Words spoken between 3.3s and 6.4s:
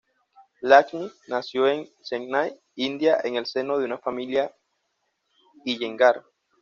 el seno de una familia Iyengar.